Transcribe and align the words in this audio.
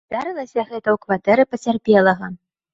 Здарылася 0.11 0.49
гэта 0.69 0.89
ў 0.95 1.03
кватэры 1.05 1.43
пацярпелага. 1.53 2.35